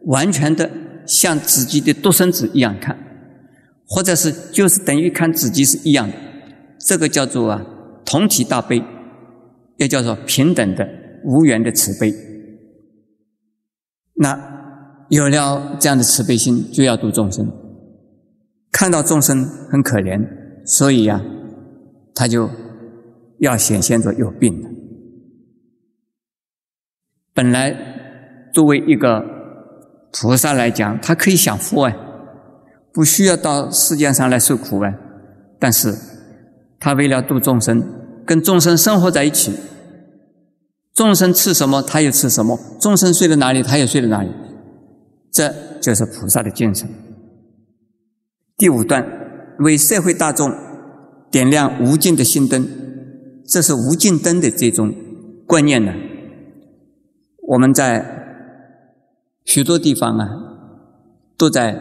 [0.05, 0.71] 完全的，
[1.05, 2.97] 像自己的独生子一样看，
[3.87, 6.15] 或者是就是等于看自己是一样的，
[6.79, 7.67] 这个叫做啊
[8.05, 8.81] 同体大悲，
[9.79, 10.87] 也叫做平等的
[11.25, 12.15] 无缘的慈悲。
[14.17, 17.51] 那有了这样的慈悲心，就要度众生，
[18.71, 20.25] 看到众生很可怜，
[20.65, 21.21] 所以呀，
[22.15, 22.49] 他就
[23.39, 24.69] 要显现着有病的。
[27.33, 27.77] 本来
[28.53, 29.25] 作为一个
[30.13, 31.93] 菩萨来讲，他可以享福啊，
[32.93, 34.93] 不需要到世界上来受苦啊。
[35.59, 35.95] 但是，
[36.79, 37.83] 他为了度众生，
[38.25, 39.53] 跟众生生活在一起，
[40.95, 44.31] 众生吃什么，他也吃什么；众生睡在哪里，他也睡在哪里。
[45.33, 46.89] 这就是菩萨的精神。
[48.57, 49.05] 第五段
[49.59, 50.55] 为社会大众
[51.33, 52.65] 点亮无尽的心灯，
[53.47, 54.95] 这是无尽灯的这种
[55.47, 55.93] 观念呢。
[57.47, 58.25] 我们在
[59.45, 60.29] 许多地方啊，
[61.37, 61.79] 都在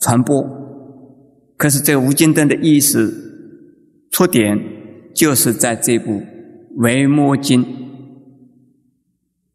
[0.00, 0.42] 传播，
[1.56, 4.58] 可是这无尽灯的意思出点，
[5.14, 6.12] 就是在这部
[6.76, 7.62] 《维摩经》。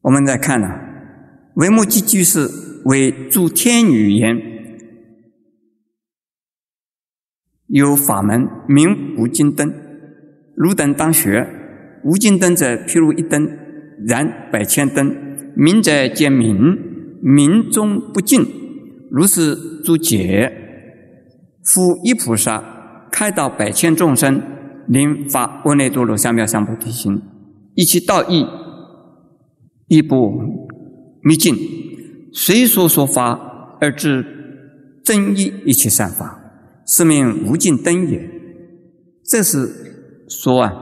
[0.02, 0.68] 我们再看呢，
[1.56, 2.48] 《维摩诘》句是
[2.86, 4.38] 为诸天语言，
[7.68, 9.74] 有法门名无尽灯，
[10.62, 11.47] 汝等当学。
[12.04, 13.47] 无尽灯者，譬如一灯，
[14.08, 15.15] 燃百千灯，
[15.56, 16.78] 明者见明，
[17.21, 18.45] 明中不尽。
[19.12, 20.52] 如是诸解，
[21.63, 24.41] 复一菩萨开导百千众生，
[24.88, 27.21] 临发阿耨多罗三藐三菩提心，
[27.76, 28.47] 一其道义，
[29.88, 30.32] 亦不
[31.21, 31.56] 迷尽，
[32.34, 34.26] 随所说法而知
[35.04, 36.39] 真义一切善法，
[36.88, 38.28] 是名无尽灯也。
[39.30, 39.69] 这是
[40.32, 40.74] 说啊，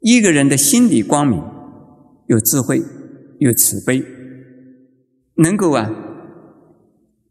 [0.00, 1.42] 一个人的心里光明，
[2.28, 2.80] 有智慧，
[3.40, 4.02] 有慈悲，
[5.34, 5.90] 能够啊。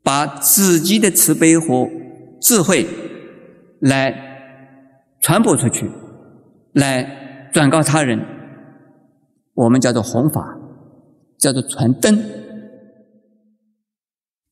[0.03, 1.89] 把自己的慈悲和
[2.39, 2.87] 智慧
[3.81, 4.15] 来
[5.19, 5.91] 传播出去，
[6.71, 8.25] 来转告他人，
[9.53, 10.57] 我们叫做弘法，
[11.37, 12.23] 叫做传灯。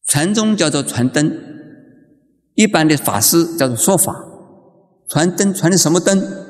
[0.06, 1.32] 传宗叫做传灯，
[2.56, 4.25] 一般的法师叫做说法。
[5.08, 6.46] 传灯传的什么灯？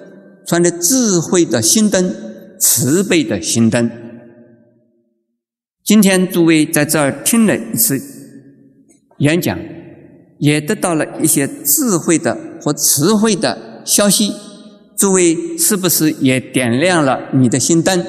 [0.48, 2.15] 传的智慧的心灯，
[2.60, 3.89] 慈悲的心灯。
[5.84, 8.00] 今天诸位在这儿听了一次。
[9.20, 9.58] 演讲
[10.39, 14.34] 也得到了一些智慧的和词汇的消息，
[14.98, 18.06] 诸位是不是也点亮了你的心灯？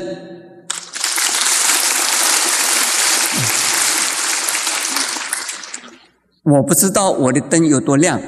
[6.42, 8.20] 我不知道我的灯有多亮，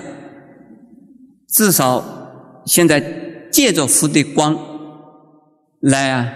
[1.58, 3.02] 至少现在
[3.50, 4.56] 借着佛的光
[5.80, 6.32] 来啊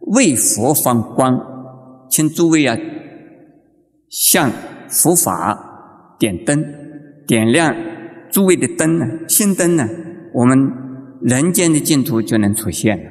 [0.00, 1.38] 为佛放光，
[2.10, 2.76] 请诸位啊
[4.08, 4.50] 向。
[4.86, 6.62] 佛法点灯，
[7.26, 7.74] 点亮
[8.30, 9.06] 诸位的灯呢？
[9.26, 9.88] 心灯呢？
[10.32, 10.56] 我们
[11.22, 13.10] 人间的净土就能出现了，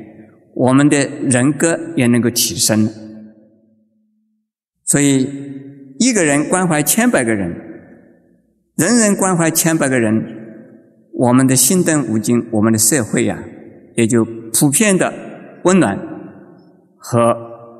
[0.53, 2.88] 我们的人格也能够提升。
[4.86, 5.27] 所以，
[5.99, 7.49] 一个人关怀千百个人，
[8.77, 10.13] 人人关怀千百个人，
[11.13, 13.43] 我们的心灯无尽，我们的社会呀，
[13.95, 15.13] 也就普遍的
[15.63, 15.97] 温暖
[16.97, 17.36] 和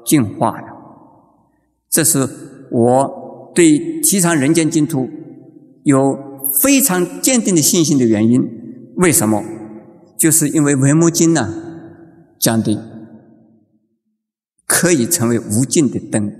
[0.06, 0.68] 净化了。
[1.90, 2.28] 这是
[2.72, 3.24] 我。
[3.56, 5.08] 对提倡人间净土
[5.84, 6.18] 有
[6.60, 8.42] 非常坚定的信心的原因，
[8.96, 9.44] 为什么？
[10.18, 11.54] 就是因为《维摩经》呢
[12.40, 12.84] 讲的
[14.66, 16.34] 可以成为无尽的灯。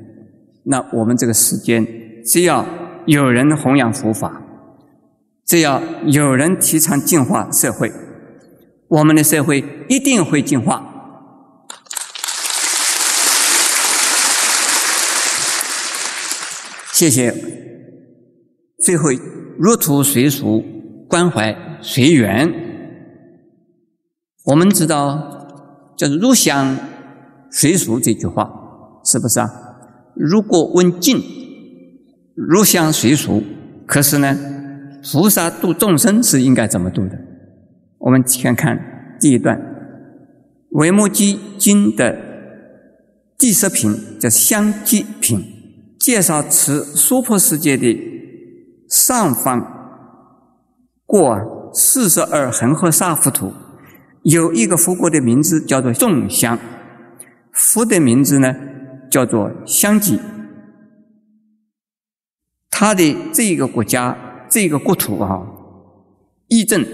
[0.64, 1.86] 那我们这个世间，
[2.26, 2.66] 只要
[3.06, 4.43] 有人弘扬佛法，
[5.46, 7.92] 只要有人提倡净化社会，
[8.88, 10.90] 我们的社会一定会净化。
[16.94, 17.34] 谢谢。
[18.80, 19.10] 最后，
[19.58, 20.64] 入土随俗，
[21.10, 22.54] 关怀随缘。
[24.46, 25.48] 我们知道，
[25.98, 26.78] 叫做“入乡
[27.50, 28.50] 随俗”这句话，
[29.06, 29.50] 是不是啊？
[30.16, 31.22] 如果问近，
[32.36, 33.42] 入乡随俗，
[33.86, 34.53] 可是呢，
[35.12, 37.18] 菩萨度众生是应该怎么度的？
[37.98, 39.58] 我们先看第一段，
[40.72, 42.18] 《维摩诘经》的
[43.38, 45.52] 第十品，叫香积品。
[46.00, 47.98] 介绍此娑婆世界的
[48.90, 49.66] 上方
[51.06, 53.54] 过四十二恒河沙佛土，
[54.24, 56.60] 有一个佛国的名字叫做众香，
[57.54, 58.54] 佛的名字呢
[59.10, 60.20] 叫做香积。
[62.70, 64.18] 他的这一个国家
[64.54, 65.42] 这个国土啊，
[66.48, 66.86] 义正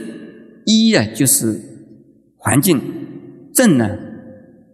[0.65, 1.59] 一啊就是
[2.37, 2.81] 环境，
[3.53, 3.85] 正呢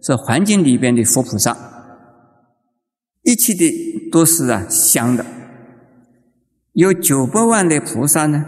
[0.00, 1.56] 是环境里边的佛菩萨。
[3.24, 5.26] 一切的都是啊香的，
[6.74, 8.44] 有九百万的菩萨呢，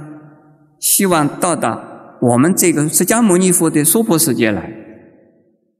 [0.78, 4.72] 希望到达我们这个释迦牟尼佛的娑婆世界来，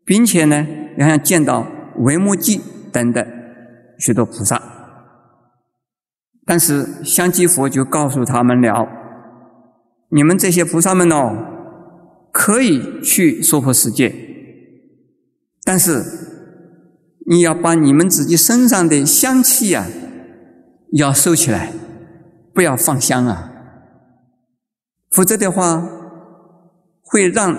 [0.04, 0.66] 并且呢，
[0.98, 1.64] 要想见到
[1.98, 3.24] 维摩诘等的
[4.00, 4.78] 许多菩萨。
[6.49, 8.88] 但是香积佛就告诉他们了：
[10.09, 11.36] 你们这些菩萨们哦，
[12.32, 14.12] 可以去娑婆世界，
[15.62, 16.26] 但是。
[17.30, 19.84] 你要把你们自己身上的香气呀，
[20.92, 21.74] 要收起来，
[22.55, 23.53] 不要放香啊，
[25.11, 25.86] 否则的话，
[27.03, 27.55] 会让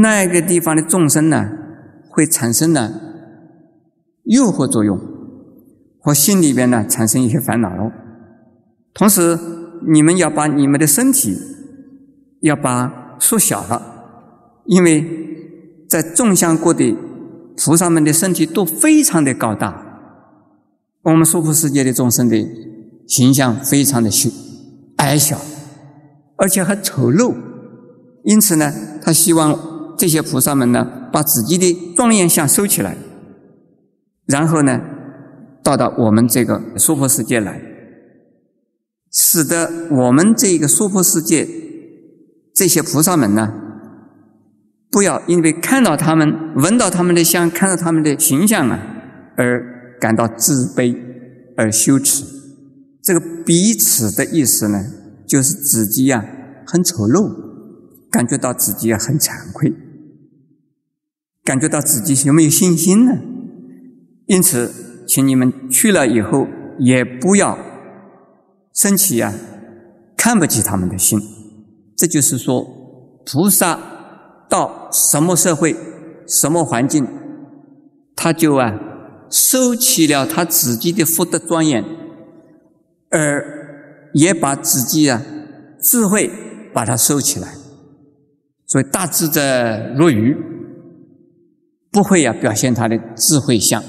[0.00, 1.50] 那个地方的众生呢，
[2.08, 3.00] 会产生呢
[4.26, 4.96] 诱惑作用，
[6.08, 7.68] 和心里边呢产生一些烦恼。
[8.94, 9.38] 同时，
[9.86, 11.36] 你们要把你们的身体
[12.40, 13.82] 要把缩小了，
[14.64, 15.04] 因为
[15.86, 16.96] 在众香国的。
[17.60, 19.84] 菩萨们的身体都非常的高大，
[21.02, 22.48] 我们娑婆世界的众生的
[23.08, 24.30] 形象非常的小
[24.98, 25.36] 矮小，
[26.36, 27.34] 而且还丑陋。
[28.22, 29.58] 因此呢，他希望
[29.98, 32.96] 这些菩萨们呢，把自己的庄严相收起来，
[34.26, 34.80] 然后呢，
[35.68, 37.60] 到达我们这个娑婆世界来，
[39.12, 41.46] 使得我们这个娑婆世界
[42.54, 43.52] 这些菩萨们呢，
[44.90, 48.80] 不要因为看到他们、闻到他们的香、看到他们的形象啊，
[49.36, 50.96] 而感到自卑
[51.54, 52.24] 而羞耻。
[53.02, 54.82] 这个彼此的意思呢，
[55.26, 56.24] 就是自己呀
[56.66, 57.46] 很丑陋。
[58.10, 59.70] 感觉到自己也很惭愧，
[61.44, 63.12] 感觉到自己有没有信心呢？
[64.24, 64.72] 因此，
[65.08, 66.46] 请你们去了以后，
[66.78, 67.58] 也不要
[68.74, 69.32] 生气呀，
[70.16, 71.18] 看不起他们的心。
[71.96, 72.62] 这就是说，
[73.24, 73.80] 菩萨
[74.48, 75.74] 到什么社会、
[76.28, 77.08] 什么环境，
[78.14, 78.78] 他就啊
[79.30, 81.82] 收起了他自己的福德庄严，
[83.10, 85.22] 而也把自己啊
[85.80, 86.30] 智慧
[86.72, 87.48] 把它收起来。
[88.66, 89.40] 所以大智者
[89.96, 90.36] 若愚，
[91.90, 93.82] 不会呀表现他的智慧相；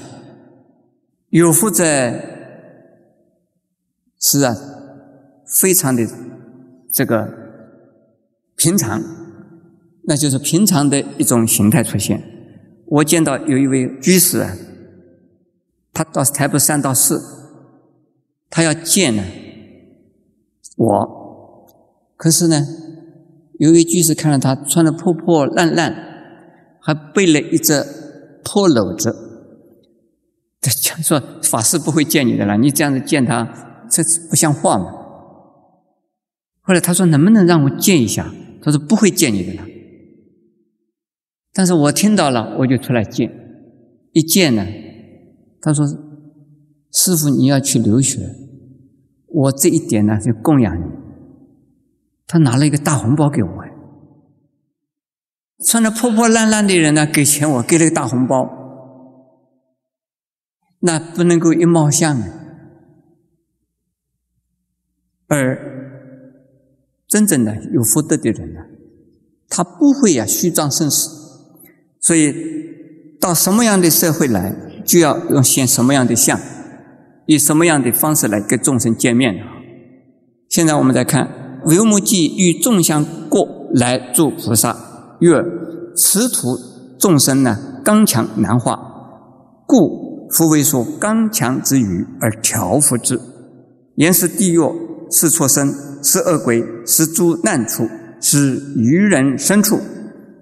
[1.30, 1.84] 有福者
[4.18, 4.54] 是啊，
[5.46, 6.06] 非常的
[6.92, 7.28] 这个
[8.56, 9.02] 平常，
[10.04, 12.22] 那就是平常的一种形态出现。
[12.86, 14.56] 我见到有一位居士啊，
[15.92, 17.22] 他到台北三到四，
[18.50, 19.22] 他要见呢
[20.76, 21.66] 我，
[22.16, 22.66] 可是呢。
[23.60, 25.94] 有位居士看到他穿的破破烂烂，
[26.80, 27.84] 还背了一只
[28.42, 29.14] 破篓子，
[30.60, 34.92] 他讲说：“法师不会见你的了，你这样子见他，这不像话嘛。”
[36.60, 38.30] 后来他说：“能不能让我见一下？”
[38.62, 39.64] 他说：“不会见你的了。”
[41.54, 43.32] 但是我听到了，我就出来见。
[44.12, 44.66] 一见呢，
[45.62, 45.86] 他说
[46.92, 48.18] ：“师傅，你要去留学，
[49.26, 50.84] 我这一点呢就供养你。”
[52.28, 53.64] 他拿了一个大红包给我，
[55.64, 58.59] 穿的破破烂烂的人呢，给钱我给了个大红包，
[60.80, 62.22] 那不能够一貌相。
[65.28, 65.58] 而
[67.06, 68.60] 真正的有福德的人呢，
[69.48, 71.08] 他不会呀虚张声势，
[72.00, 72.34] 所以
[73.20, 74.54] 到什么样的社会来，
[74.84, 76.38] 就要用现什么样的相，
[77.26, 79.34] 以什么样的方式来跟众生见面。
[80.48, 81.48] 现在我们再看。
[81.66, 84.74] 为目记与众相过来助菩萨，
[85.20, 85.44] 曰：
[85.94, 86.56] 此土
[86.98, 88.80] 众生呢，刚强难化，
[89.66, 89.99] 故
[90.30, 93.20] 复为说刚强之语而调伏之。
[93.96, 94.60] 言是地狱，
[95.10, 97.88] 是畜生，是恶鬼，是诸难处，
[98.20, 99.78] 是愚人深处，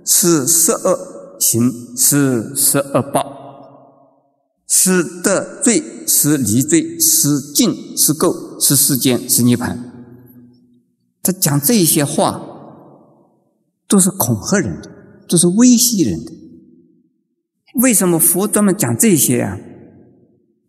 [0.04, 3.24] 是十恶行，是十恶报，
[4.68, 9.78] 是得罪，是离罪，是尽，是垢，是世间，是涅盘。
[11.22, 12.40] 他讲这些话，
[13.88, 14.90] 都是恐吓人的，
[15.28, 16.32] 都是威胁人的。
[17.80, 19.58] 为什么佛专门讲这些啊？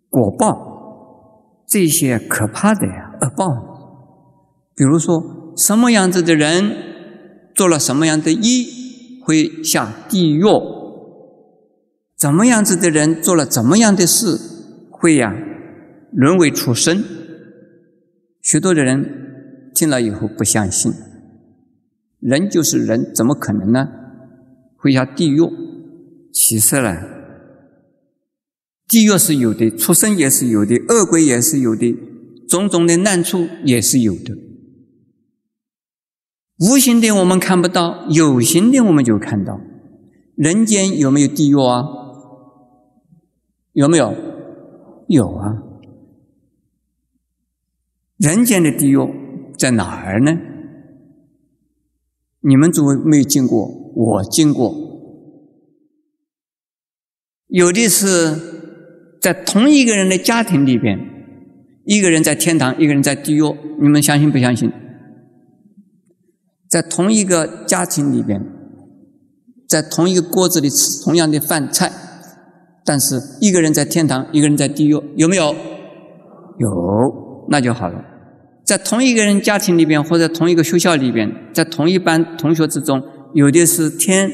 [0.10, 3.46] 果报，这些可怕的呀恶报。
[4.76, 6.76] 比如说，什么样子的人
[7.54, 8.66] 做了什么样的业，
[9.24, 10.44] 会下地狱；
[12.18, 14.38] 怎么样子的人做了怎么样的事，
[14.90, 15.34] 会呀
[16.12, 17.04] 沦为畜生。
[18.42, 19.18] 许多的人。
[19.72, 20.92] 听了以后不相信，
[22.20, 23.88] 人就是人，怎么可能呢？
[24.76, 25.40] 会下地狱？
[26.34, 26.98] 其实呢，
[28.90, 31.96] 地狱是有的，畜生也是有的，恶鬼也是有的，
[32.48, 34.36] 种种的难处也是有的。
[36.58, 39.62] 无形的我们看不到，有形的我们就看到。
[40.36, 41.86] 人间有没有地狱啊？
[43.74, 44.16] 有没有？
[45.08, 45.64] 有啊。
[48.18, 48.98] 人间的地狱。
[49.58, 50.40] 在哪儿呢？
[52.40, 54.74] 你们诸位没有经过，我经过。
[57.48, 58.08] 有的是
[59.22, 61.00] 在同一个人的家庭里边，
[61.86, 63.42] 一个人在天堂，一个人在地狱。
[63.82, 64.72] 你们相信不相信？
[66.70, 68.46] 在同一个家庭里边，
[69.68, 71.92] 在同一个锅子里吃同样的饭菜，
[72.86, 75.56] 但是一个人在天堂，一个人在地狱，有没有？
[76.60, 78.06] 有，那就好了。
[78.66, 83.02] 在同一个人家庭里边，或者同一个学校里边，在同一班同学之中，
[83.34, 84.30] 有的是天，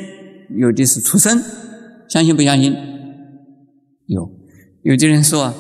[0.58, 1.42] 有的是畜生，
[2.10, 2.76] 相信不相信？
[4.08, 4.30] 有，
[4.86, 5.52] 有的人说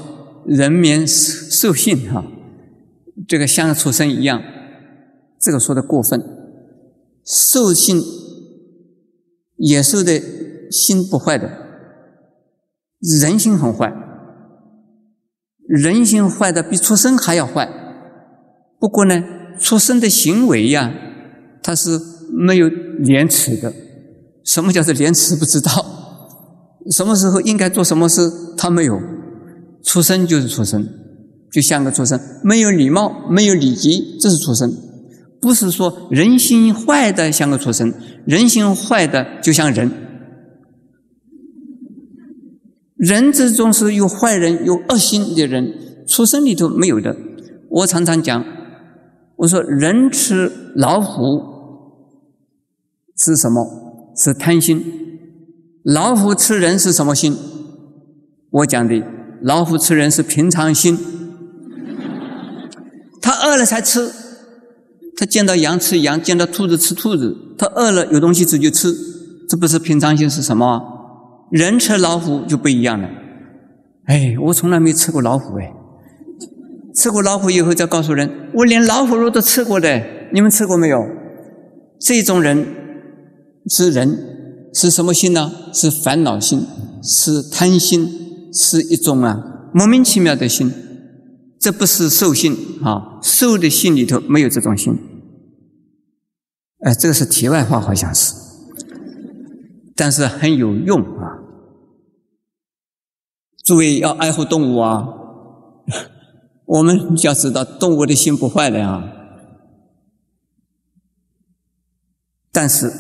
[0.45, 2.23] 人免兽性哈，
[3.27, 4.39] 这个像畜生一样，
[5.41, 6.21] 这个说的过分。
[7.25, 8.03] 兽性，
[9.55, 10.21] 野兽的
[10.69, 11.49] 心不坏的，
[13.19, 13.91] 人心很坏，
[15.67, 17.67] 人心坏的比畜生还要坏。
[18.79, 19.23] 不过呢，
[19.59, 20.93] 畜生的行为呀，
[21.63, 21.99] 他是
[22.31, 23.73] 没有廉耻的。
[24.43, 25.35] 什么叫做廉耻？
[25.35, 25.71] 不知道。
[26.91, 29.14] 什么时候应该做什么事，他没有。
[29.85, 30.89] 出生就是出生，
[31.51, 34.73] 就像个出生，没有礼貌，没有礼节，这是出生。
[35.39, 37.93] 不是说人心坏的像个畜生，
[38.25, 39.91] 人心坏的就像人。
[42.95, 45.71] 人之中是有坏人、有恶心的人，
[46.07, 47.15] 畜生里头没有的。
[47.69, 48.43] 我常常讲，
[49.35, 51.41] 我说人吃老虎
[53.15, 54.13] 是什么？
[54.17, 54.83] 是贪心。
[55.83, 57.37] 老虎吃人是什么心？
[58.49, 59.03] 我讲的，
[59.45, 60.97] 老虎吃人是平常心。
[63.21, 64.09] 他饿了才吃。
[65.15, 67.37] 他见到羊吃羊，见到兔子吃兔子。
[67.55, 68.91] 他饿了有东西吃就吃，
[69.47, 70.81] 这不是平常心是什么？
[71.51, 73.07] 人吃老虎就不一样了。
[74.07, 75.71] 哎，我从来没吃过老虎哎，
[76.95, 80.01] 吃过老虎以后再告诉人，我连老虎肉都吃过的。
[80.33, 81.05] 你们吃过没有？
[81.99, 82.65] 这种人
[83.69, 84.17] 是人，
[84.73, 85.51] 是什么心呢？
[85.71, 86.65] 是烦恼心，
[87.03, 88.24] 是贪心，
[88.55, 90.73] 是一种啊莫名其妙的心。
[91.59, 94.95] 这不是兽性啊，兽的心里头没有这种心。
[96.79, 98.35] 哎，这个是题外话，好像是，
[99.95, 101.39] 但是很有用啊。
[103.63, 105.07] 诸位要爱护动物啊，
[106.65, 109.11] 我们要知道动物的心不坏的啊。
[112.51, 112.93] 但是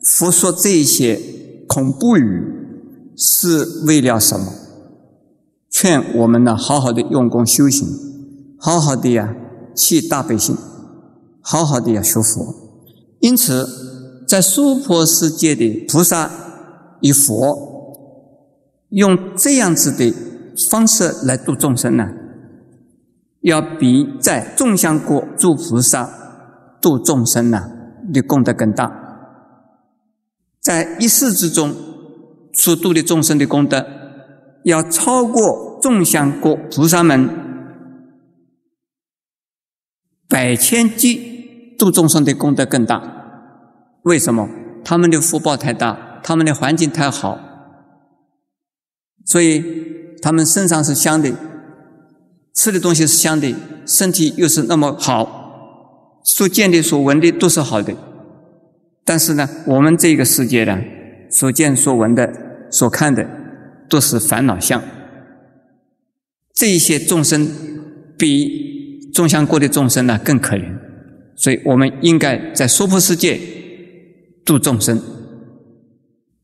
[0.00, 1.20] 佛说这些
[1.68, 2.42] 恐怖语
[3.14, 4.63] 是为了什么？
[5.76, 7.84] 劝我们呢，好好的用功修行，
[8.60, 9.34] 好好的呀，
[9.74, 10.56] 去大悲心，
[11.40, 12.54] 好好的呀学佛。
[13.18, 13.66] 因此，
[14.24, 16.30] 在娑婆世界的菩萨
[17.00, 17.92] 与佛，
[18.90, 20.14] 用这样子的
[20.70, 22.08] 方式来度众生呢，
[23.40, 26.08] 要比在众相国诸菩萨
[26.80, 27.68] 度众生呢
[28.12, 28.92] 的功德更大。
[30.60, 31.74] 在一世之中
[32.52, 34.03] 所度的众生的功德。
[34.64, 37.28] 要超过众相国菩萨们
[40.28, 43.02] 百千计度众生的功德更大。
[44.02, 44.48] 为什么？
[44.84, 47.38] 他们的福报太大，他们的环境太好，
[49.24, 49.64] 所以
[50.20, 51.32] 他们身上是香的，
[52.54, 53.54] 吃的东西是香的，
[53.86, 57.94] 身体又是那么好，所见的、所闻的都是好的。
[59.04, 60.78] 但是呢，我们这个世界呢，
[61.30, 63.43] 所见、所闻的、所看的。
[63.88, 64.82] 都是烦恼相，
[66.54, 67.48] 这一些众生
[68.18, 70.76] 比众相国的众生呢更可怜，
[71.36, 73.40] 所以我们应该在娑婆世界
[74.44, 75.00] 度众生。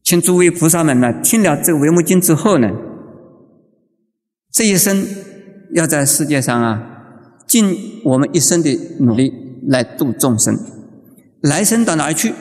[0.03, 2.71] 请诸位菩萨们呢听了这个维摩经之后呢，
[4.53, 5.07] 这一生
[5.73, 7.05] 要在世界上啊
[7.47, 9.33] 尽我们一生的努力
[9.67, 10.59] 来度众生。
[11.41, 12.35] 来生到哪儿去？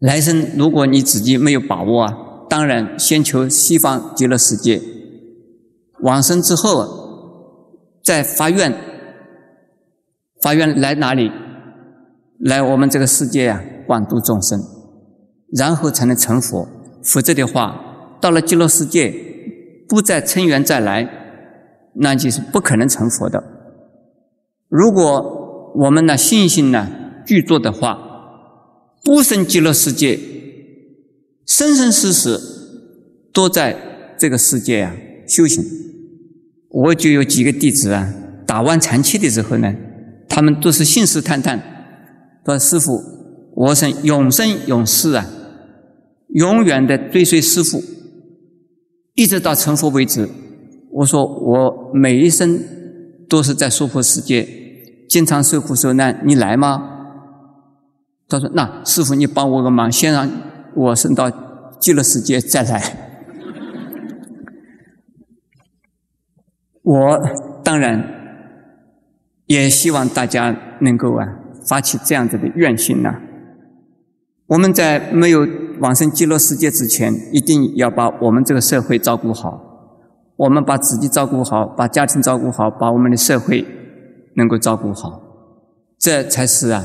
[0.00, 2.16] 来生如果你自己没有把握啊。
[2.50, 4.82] 当然，先求西方极乐世界，
[6.00, 6.84] 往生之后，
[8.02, 8.74] 再发愿，
[10.42, 11.30] 发愿来哪里？
[12.40, 14.60] 来我们这个世界啊，广度众生，
[15.56, 16.66] 然后才能成佛。
[17.04, 19.14] 否则的话，到了极乐世界，
[19.88, 21.08] 不再成缘再来，
[21.94, 23.44] 那就是不可能成佛的。
[24.68, 26.88] 如果我们的信心呢
[27.24, 27.96] 具足的话，
[29.04, 30.18] 不生极乐世界。
[31.50, 32.38] 生生世世
[33.32, 33.76] 都在
[34.16, 34.94] 这个世界啊
[35.26, 35.64] 修行，
[36.68, 38.14] 我就有几个弟子啊，
[38.46, 39.74] 打完禅期的时候呢，
[40.28, 41.60] 他们都是信誓旦旦
[42.46, 43.02] 说：“师傅，
[43.56, 45.26] 我生永生永世啊，
[46.28, 47.82] 永远的追随师傅，
[49.16, 50.28] 一直到成佛为止。”
[50.92, 52.60] 我说：“我每一生
[53.28, 54.48] 都是在娑婆世界，
[55.08, 56.80] 经常受苦受难，你来吗？”
[58.30, 60.30] 他说：“那师傅，你帮我个忙，先让。”
[60.74, 61.30] 我升到
[61.78, 62.82] 极乐世界再来，
[66.82, 67.20] 我
[67.62, 68.04] 当然
[69.46, 71.26] 也希望大家能够啊
[71.66, 73.20] 发起这样子的愿心呐。
[74.46, 75.46] 我们在没有
[75.80, 79.66] 往生极乐世界之前，一定要把我们这个社会照顾好。
[80.36, 83.66] 我们把自己照顾好，把家庭照顾好，把我们的社会
[84.36, 85.22] 能够照顾好，
[85.98, 86.84] 这才是啊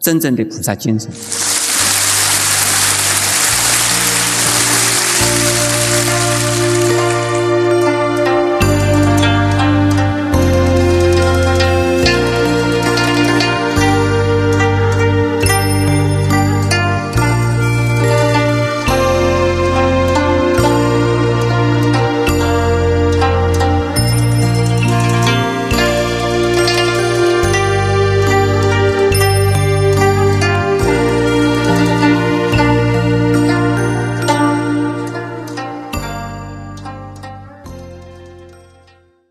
[0.00, 1.47] 真正的菩萨精神。